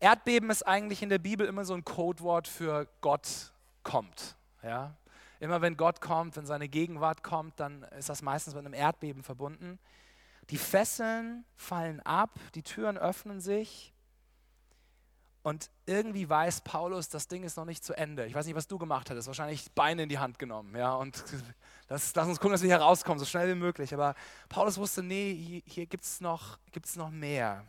[0.01, 3.53] Erdbeben ist eigentlich in der Bibel immer so ein Codewort für Gott
[3.85, 4.35] kommt.
[4.65, 4.97] Ja?
[5.39, 9.23] Immer wenn Gott kommt, wenn seine Gegenwart kommt, dann ist das meistens mit einem Erdbeben
[9.23, 9.79] verbunden.
[10.51, 13.93] Die Fesseln fallen ab, die Türen öffnen sich
[15.43, 18.27] und irgendwie weiß Paulus, das Ding ist noch nicht zu Ende.
[18.27, 19.27] Ich weiß nicht, was du gemacht hättest.
[19.27, 20.77] Wahrscheinlich Beine in die Hand genommen.
[20.77, 21.25] Ja, und
[21.89, 23.95] das, lass uns gucken, dass wir hier rauskommen, so schnell wie möglich.
[23.95, 24.15] Aber
[24.51, 27.65] Paulus wusste, nee, hier, hier gibt es noch, gibt's noch mehr.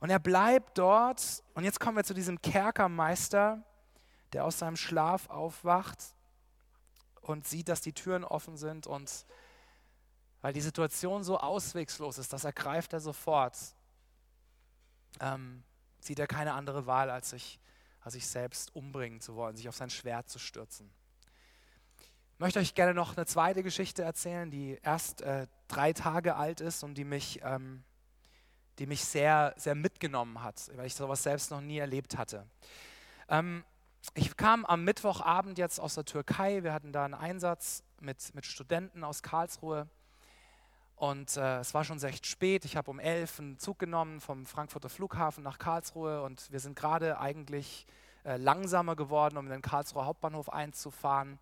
[0.00, 1.42] Und er bleibt dort.
[1.52, 3.62] Und jetzt kommen wir zu diesem Kerkermeister,
[4.32, 5.98] der aus seinem Schlaf aufwacht
[7.20, 9.26] und sieht, dass die Türen offen sind und
[10.40, 13.58] weil die Situation so auswegslos ist, das ergreift er sofort,
[15.20, 15.62] ähm,
[16.04, 17.58] sieht er keine andere Wahl, als sich,
[18.00, 20.90] als sich selbst umbringen zu wollen, sich auf sein Schwert zu stürzen.
[22.34, 26.60] Ich möchte euch gerne noch eine zweite Geschichte erzählen, die erst äh, drei Tage alt
[26.60, 27.84] ist und die mich, ähm,
[28.78, 32.46] die mich sehr, sehr mitgenommen hat, weil ich sowas selbst noch nie erlebt hatte.
[33.28, 33.62] Ähm,
[34.14, 36.62] ich kam am Mittwochabend jetzt aus der Türkei.
[36.62, 39.88] Wir hatten da einen Einsatz mit, mit Studenten aus Karlsruhe.
[41.00, 42.66] Und äh, es war schon recht spät.
[42.66, 46.76] Ich habe um elf einen Zug genommen vom Frankfurter Flughafen nach Karlsruhe und wir sind
[46.76, 47.86] gerade eigentlich
[48.22, 51.38] äh, langsamer geworden, um in den Karlsruher Hauptbahnhof einzufahren,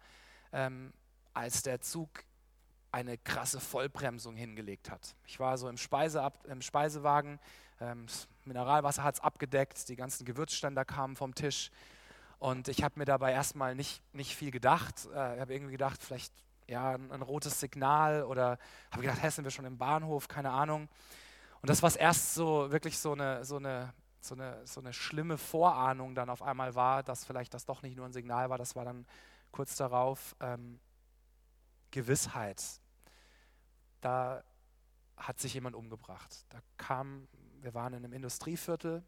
[0.53, 0.93] ähm,
[1.35, 2.09] als der Zug
[2.93, 5.17] eine krasse Vollbremsung hingelegt hat.
[5.27, 7.41] Ich war so im, Speiseab im Speisewagen,
[7.81, 11.73] ähm, das Mineralwasser hat es abgedeckt, die ganzen Gewürzständer kamen vom Tisch
[12.39, 15.09] und ich habe mir dabei erstmal nicht, nicht viel gedacht.
[15.13, 16.33] Äh, ich habe irgendwie gedacht, vielleicht
[16.69, 18.59] ja, ein, ein rotes Signal oder
[18.91, 20.89] habe gedacht, hey, sind wir schon im Bahnhof, keine Ahnung.
[21.61, 25.39] Und das, was erst so wirklich so eine, so eine, so eine, so eine schlimme
[25.39, 28.77] Vorahnung dann auf einmal war, dass vielleicht das doch nicht nur ein Signal war, das
[28.77, 29.07] war dann
[29.51, 30.79] kurz darauf ähm,
[31.91, 32.63] Gewissheit.
[34.01, 34.45] Da
[35.17, 36.45] hat sich jemand umgebracht.
[36.51, 37.27] Da kam,
[37.61, 39.03] wir waren in einem Industrieviertel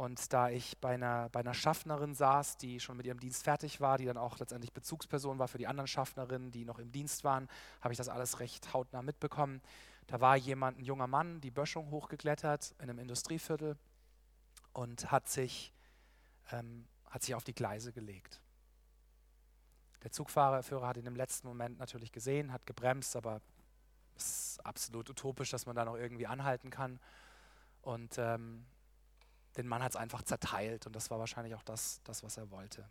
[0.00, 3.82] und da ich bei einer, bei einer Schaffnerin saß, die schon mit ihrem Dienst fertig
[3.82, 7.22] war, die dann auch letztendlich Bezugsperson war für die anderen Schaffnerinnen, die noch im Dienst
[7.22, 7.48] waren,
[7.82, 9.60] habe ich das alles recht hautnah mitbekommen.
[10.06, 13.76] Da war jemand, ein junger Mann, die Böschung hochgeklettert in einem Industrieviertel
[14.72, 15.70] und hat sich,
[16.50, 18.40] ähm, hat sich auf die Gleise gelegt.
[20.02, 23.42] Der Zugfahrer hat ihn im letzten Moment natürlich gesehen, hat gebremst, aber
[24.16, 26.98] es ist absolut utopisch, dass man da noch irgendwie anhalten kann.
[27.82, 28.64] Und ähm,
[29.56, 32.50] den Mann hat es einfach zerteilt und das war wahrscheinlich auch das, das, was er
[32.50, 32.88] wollte.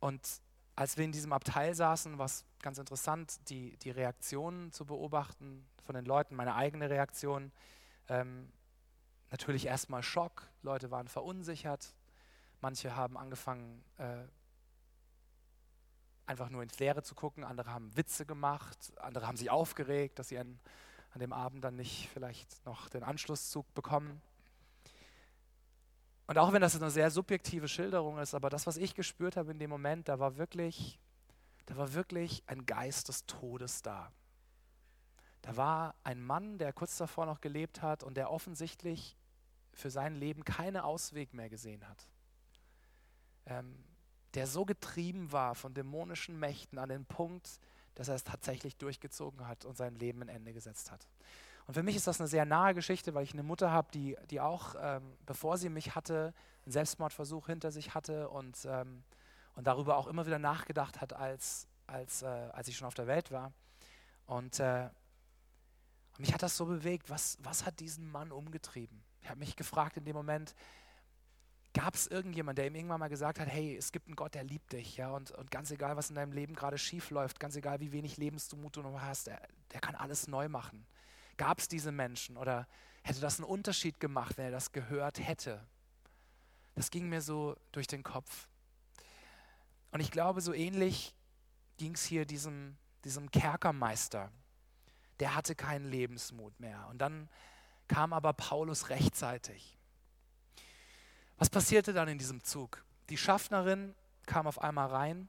[0.00, 0.40] Und
[0.76, 5.66] als wir in diesem Abteil saßen, war es ganz interessant, die, die Reaktionen zu beobachten
[5.84, 7.50] von den Leuten, meine eigene Reaktion.
[8.08, 8.52] Ähm,
[9.30, 11.94] natürlich erstmal Schock, Leute waren verunsichert,
[12.60, 14.24] manche haben angefangen, äh,
[16.26, 20.28] einfach nur ins Leere zu gucken, andere haben Witze gemacht, andere haben sich aufgeregt, dass
[20.28, 20.60] sie an,
[21.10, 24.20] an dem Abend dann nicht vielleicht noch den Anschlusszug bekommen.
[26.28, 29.50] Und auch wenn das eine sehr subjektive Schilderung ist, aber das, was ich gespürt habe
[29.50, 31.00] in dem Moment, da war wirklich,
[31.64, 34.12] da war wirklich ein Geist des Todes da.
[35.40, 39.16] Da war ein Mann, der kurz davor noch gelebt hat und der offensichtlich
[39.72, 42.06] für sein Leben keinen Ausweg mehr gesehen hat.
[43.46, 43.82] Ähm,
[44.34, 47.58] der so getrieben war von dämonischen Mächten an den Punkt,
[47.94, 51.08] dass er es tatsächlich durchgezogen hat und sein Leben ein Ende gesetzt hat.
[51.68, 54.16] Und für mich ist das eine sehr nahe Geschichte, weil ich eine Mutter habe, die,
[54.30, 56.32] die auch, ähm, bevor sie mich hatte,
[56.64, 59.04] einen Selbstmordversuch hinter sich hatte und, ähm,
[59.54, 63.06] und darüber auch immer wieder nachgedacht hat, als, als, äh, als ich schon auf der
[63.06, 63.52] Welt war.
[64.24, 64.88] Und, äh,
[66.16, 69.04] mich hat das so bewegt, was, was hat diesen Mann umgetrieben?
[69.20, 70.54] Ich habe mich gefragt in dem Moment,
[71.74, 74.42] gab es irgendjemand, der ihm irgendwann mal gesagt hat, hey, es gibt einen Gott, der
[74.42, 77.56] liebt dich, ja, und, und ganz egal, was in deinem Leben gerade schief läuft, ganz
[77.56, 79.42] egal, wie wenig Lebensmut du noch hast, der,
[79.74, 80.86] der kann alles neu machen.
[81.38, 82.68] Gab es diese Menschen oder
[83.02, 85.66] hätte das einen Unterschied gemacht, wenn er das gehört hätte?
[86.74, 88.46] Das ging mir so durch den Kopf.
[89.90, 91.14] Und ich glaube, so ähnlich
[91.78, 94.30] ging es hier diesem, diesem Kerkermeister.
[95.20, 96.86] Der hatte keinen Lebensmut mehr.
[96.90, 97.28] Und dann
[97.86, 99.78] kam aber Paulus rechtzeitig.
[101.38, 102.84] Was passierte dann in diesem Zug?
[103.08, 103.94] Die Schaffnerin
[104.26, 105.28] kam auf einmal rein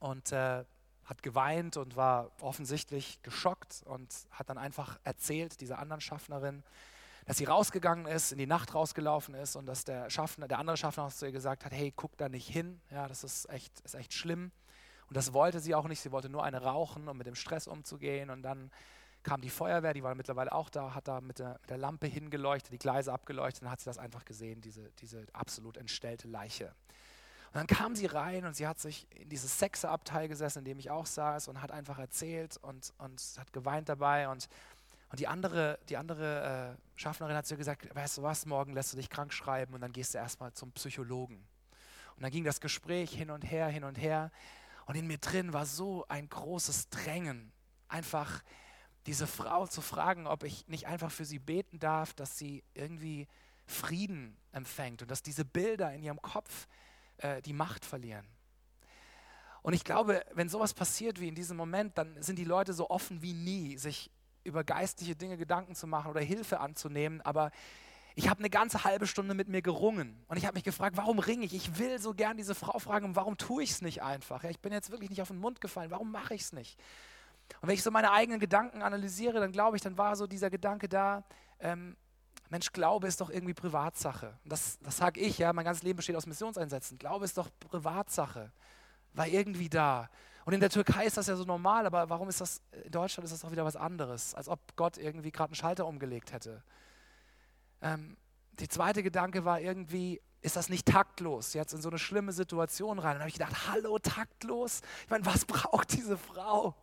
[0.00, 0.64] und äh,
[1.08, 6.62] hat geweint und war offensichtlich geschockt und hat dann einfach erzählt, dieser anderen Schaffnerin,
[7.24, 10.76] dass sie rausgegangen ist, in die Nacht rausgelaufen ist und dass der, Schaffner, der andere
[10.76, 13.94] Schaffner zu ihr gesagt hat, hey, guck da nicht hin, ja, das ist echt, ist
[13.94, 14.52] echt schlimm.
[15.08, 17.66] Und das wollte sie auch nicht, sie wollte nur eine rauchen, um mit dem Stress
[17.66, 18.28] umzugehen.
[18.28, 18.70] Und dann
[19.22, 22.06] kam die Feuerwehr, die war mittlerweile auch da, hat da mit der, mit der Lampe
[22.06, 26.74] hingeleuchtet, die Gleise abgeleuchtet und hat sie das einfach gesehen, diese, diese absolut entstellte Leiche.
[27.48, 30.78] Und dann kam sie rein und sie hat sich in dieses Sechserabteil gesessen, in dem
[30.78, 34.28] ich auch saß und hat einfach erzählt und, und hat geweint dabei.
[34.28, 34.48] Und,
[35.10, 38.74] und die andere, die andere äh, Schaffnerin hat zu ihr gesagt, weißt du was, morgen
[38.74, 41.46] lässt du dich krank schreiben und dann gehst du erstmal zum Psychologen.
[42.16, 44.30] Und dann ging das Gespräch hin und her, hin und her.
[44.84, 47.52] Und in mir drin war so ein großes Drängen,
[47.88, 48.42] einfach
[49.06, 53.26] diese Frau zu fragen, ob ich nicht einfach für sie beten darf, dass sie irgendwie
[53.66, 56.66] Frieden empfängt und dass diese Bilder in ihrem Kopf
[57.18, 58.26] äh, die Macht verlieren.
[59.62, 62.90] Und ich glaube, wenn sowas passiert wie in diesem Moment, dann sind die Leute so
[62.90, 64.10] offen wie nie, sich
[64.44, 67.20] über geistliche Dinge Gedanken zu machen oder Hilfe anzunehmen.
[67.22, 67.50] Aber
[68.14, 71.18] ich habe eine ganze halbe Stunde mit mir gerungen und ich habe mich gefragt, warum
[71.18, 71.54] ringe ich?
[71.54, 74.42] Ich will so gern diese Frau fragen, warum tue ich es nicht einfach?
[74.42, 76.80] Ja, ich bin jetzt wirklich nicht auf den Mund gefallen, warum mache ich es nicht?
[77.60, 80.50] Und wenn ich so meine eigenen Gedanken analysiere, dann glaube ich, dann war so dieser
[80.50, 81.24] Gedanke da,
[81.60, 81.96] ähm,
[82.50, 84.38] Mensch, Glaube ist doch irgendwie Privatsache.
[84.44, 86.98] Das, das sage ich, ja, mein ganzes Leben besteht aus Missionseinsätzen.
[86.98, 88.52] Glaube ist doch Privatsache.
[89.12, 90.08] War irgendwie da.
[90.44, 93.24] Und in der Türkei ist das ja so normal, aber warum ist das, in Deutschland
[93.26, 96.62] ist das doch wieder was anderes, als ob Gott irgendwie gerade einen Schalter umgelegt hätte.
[97.82, 98.16] Ähm,
[98.52, 102.98] die zweite Gedanke war irgendwie, ist das nicht taktlos, jetzt in so eine schlimme Situation
[102.98, 103.10] rein?
[103.10, 104.80] Und dann habe ich gedacht, hallo, taktlos?
[105.04, 106.74] Ich meine, was braucht diese Frau?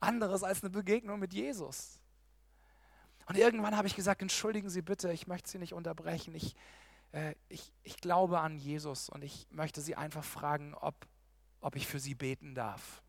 [0.00, 1.97] Anderes als eine Begegnung mit Jesus.
[3.28, 6.34] Und irgendwann habe ich gesagt, entschuldigen Sie bitte, ich möchte Sie nicht unterbrechen.
[6.34, 6.56] Ich,
[7.12, 11.06] äh, ich, ich glaube an Jesus und ich möchte sie einfach fragen, ob,
[11.60, 13.02] ob ich für sie beten darf.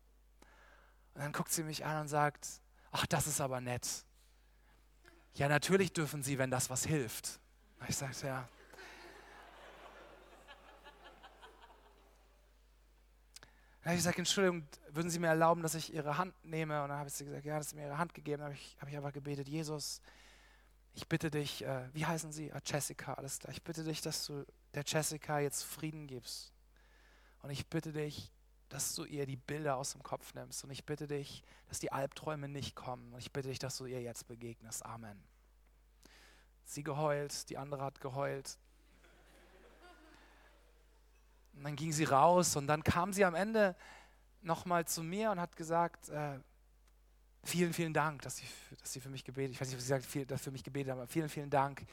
[1.14, 2.46] Und dann guckt sie mich an und sagt,
[2.92, 4.04] ach, das ist aber nett.
[5.34, 7.40] Ja, natürlich dürfen sie, wenn das was hilft.
[7.88, 8.48] Ich sage, ja.
[13.84, 16.82] Habe ich gesagt, Entschuldigung, würden Sie mir erlauben, dass ich Ihre Hand nehme?
[16.82, 18.40] Und dann habe ich sie gesagt, ja, dass Sie mir Ihre Hand gegeben.
[18.40, 20.02] Dann habe ich, hab ich einfach gebetet, Jesus,
[20.92, 22.52] ich bitte dich, äh, wie heißen Sie?
[22.52, 23.52] Ah, Jessica, alles klar.
[23.52, 26.52] Ich bitte dich, dass du der Jessica jetzt Frieden gibst.
[27.42, 28.30] Und ich bitte dich,
[28.68, 30.62] dass du ihr die Bilder aus dem Kopf nimmst.
[30.62, 33.12] Und ich bitte dich, dass die Albträume nicht kommen.
[33.12, 34.84] Und ich bitte dich, dass du ihr jetzt begegnest.
[34.84, 35.22] Amen.
[36.64, 38.58] Sie geheult, die andere hat geheult.
[41.60, 43.76] Und dann ging sie raus und dann kam sie am Ende
[44.40, 46.38] nochmal zu mir und hat gesagt, äh,
[47.44, 48.46] vielen, vielen Dank, dass sie,
[48.80, 50.64] dass sie für mich gebetet, ich weiß nicht, was sie sagt, viel, dass für mich
[50.64, 51.84] gebetet haben, aber vielen, vielen Dank.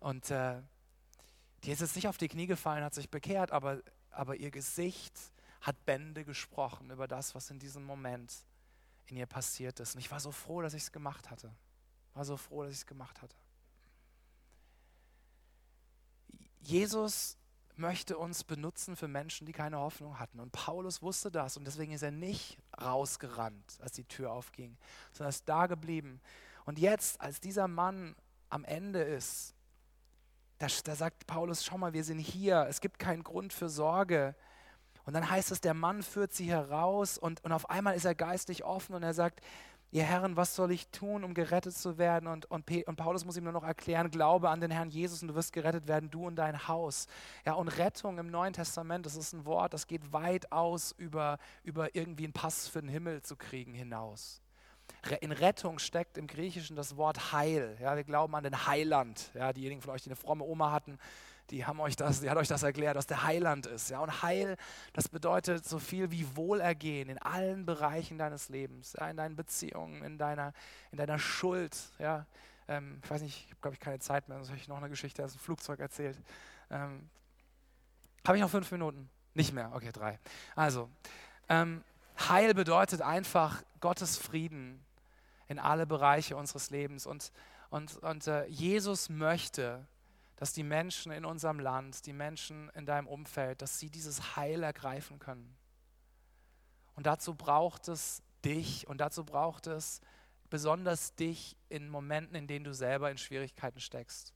[0.00, 0.60] Und äh,
[1.62, 5.16] die ist jetzt nicht auf die Knie gefallen, hat sich bekehrt, aber, aber ihr Gesicht
[5.60, 8.34] hat Bände gesprochen über das, was in diesem Moment
[9.06, 9.94] in ihr passiert ist.
[9.94, 11.54] Und ich war so froh, dass ich es gemacht hatte.
[12.14, 13.36] War so froh, dass ich es gemacht hatte.
[16.62, 17.38] Jesus
[17.76, 20.40] möchte uns benutzen für Menschen, die keine Hoffnung hatten.
[20.40, 24.76] Und Paulus wusste das und deswegen ist er nicht rausgerannt, als die Tür aufging,
[25.12, 26.20] sondern ist da geblieben.
[26.64, 28.14] Und jetzt, als dieser Mann
[28.48, 29.54] am Ende ist,
[30.58, 34.34] da, da sagt Paulus, schau mal, wir sind hier, es gibt keinen Grund für Sorge.
[35.04, 38.14] Und dann heißt es, der Mann führt sie heraus und, und auf einmal ist er
[38.14, 39.40] geistlich offen und er sagt,
[39.94, 42.26] ihr Herren, was soll ich tun, um gerettet zu werden?
[42.26, 45.28] Und, und, und, Paulus muss ihm nur noch erklären, glaube an den Herrn Jesus und
[45.28, 47.06] du wirst gerettet werden, du und dein Haus.
[47.46, 51.38] Ja, und Rettung im Neuen Testament, das ist ein Wort, das geht weit aus über,
[51.62, 54.42] über irgendwie einen Pass für den Himmel zu kriegen hinaus.
[55.20, 57.76] In Rettung steckt im Griechischen das Wort Heil.
[57.80, 59.30] Ja, wir glauben an den Heiland.
[59.34, 60.98] Ja, diejenigen von euch, die eine fromme Oma hatten,
[61.50, 63.90] die haben euch das, die hat euch das erklärt, dass der Heiland ist.
[63.90, 64.00] Ja?
[64.00, 64.56] Und Heil,
[64.92, 69.08] das bedeutet so viel wie Wohlergehen in allen Bereichen deines Lebens, ja?
[69.10, 70.52] in deinen Beziehungen, in deiner,
[70.90, 71.76] in deiner Schuld.
[71.98, 72.26] Ja?
[72.68, 74.78] Ähm, ich weiß nicht, ich habe glaube ich keine Zeit mehr, sonst habe ich noch
[74.78, 76.18] eine Geschichte aus dem Flugzeug erzählt.
[76.70, 77.08] Ähm,
[78.26, 79.10] habe ich noch fünf Minuten?
[79.34, 80.18] Nicht mehr, okay, drei.
[80.54, 80.88] Also,
[81.48, 81.82] ähm,
[82.28, 84.84] Heil bedeutet einfach Gottes Frieden
[85.48, 87.06] in alle Bereiche unseres Lebens.
[87.06, 87.32] Und,
[87.70, 89.86] und, und äh, Jesus möchte,
[90.36, 94.62] dass die Menschen in unserem Land, die Menschen in deinem Umfeld, dass sie dieses Heil
[94.62, 95.56] ergreifen können.
[96.96, 100.00] Und dazu braucht es dich und dazu braucht es
[100.50, 104.34] besonders dich in Momenten, in denen du selber in Schwierigkeiten steckst.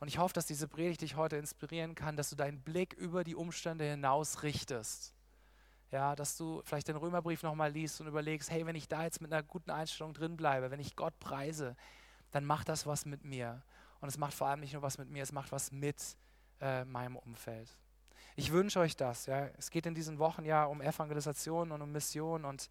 [0.00, 3.24] Und ich hoffe, dass diese Predigt dich heute inspirieren kann, dass du deinen Blick über
[3.24, 5.14] die Umstände hinaus richtest.
[5.90, 9.20] Ja, dass du vielleicht den Römerbrief nochmal liest und überlegst, hey, wenn ich da jetzt
[9.20, 11.76] mit einer guten Einstellung drin bleibe, wenn ich Gott preise,
[12.30, 13.62] dann macht das was mit mir.
[14.00, 16.16] Und es macht vor allem nicht nur was mit mir, es macht was mit
[16.60, 17.76] äh, meinem Umfeld.
[18.36, 19.26] Ich wünsche euch das.
[19.26, 19.46] Ja.
[19.58, 22.70] Es geht in diesen Wochen ja um Evangelisation und um Mission und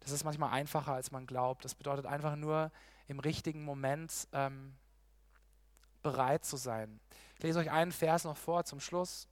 [0.00, 1.64] das ist manchmal einfacher, als man glaubt.
[1.64, 2.70] Das bedeutet einfach nur
[3.08, 4.76] im richtigen Moment ähm,
[6.02, 7.00] bereit zu sein.
[7.36, 9.28] Ich lese euch einen Vers noch vor zum Schluss.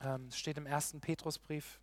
[0.00, 1.80] Ähm, es steht im ersten Petrusbrief.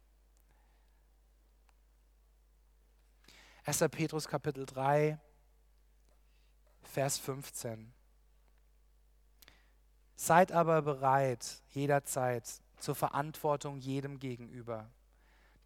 [3.64, 3.80] 1.
[3.92, 5.20] Petrus Kapitel 3,
[6.84, 7.94] Vers 15.
[10.20, 14.90] Seid aber bereit jederzeit zur Verantwortung jedem gegenüber,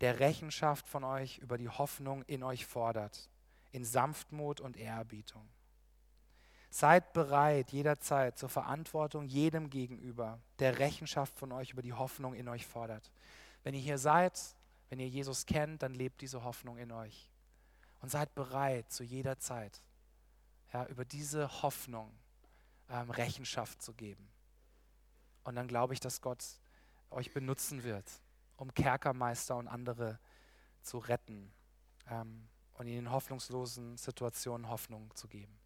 [0.02, 3.30] der Rechenschaft von euch über die Hoffnung in euch fordert,
[3.72, 5.48] in Sanftmut und Ehrerbietung.
[6.70, 12.50] Seid bereit jederzeit zur Verantwortung jedem gegenüber, der Rechenschaft von euch über die Hoffnung in
[12.50, 13.10] euch fordert.
[13.64, 14.38] Wenn ihr hier seid,
[14.90, 17.30] wenn ihr Jesus kennt, dann lebt diese Hoffnung in euch.
[18.02, 19.82] Und seid bereit zu jeder Zeit,
[20.74, 22.12] ja, über diese Hoffnung
[22.90, 24.31] ähm, Rechenschaft zu geben.
[25.44, 26.44] Und dann glaube ich, dass Gott
[27.10, 28.06] euch benutzen wird,
[28.58, 30.20] um Kerkermeister und andere
[30.82, 31.52] zu retten
[32.10, 35.61] ähm, und in hoffnungslosen Situationen Hoffnung zu geben.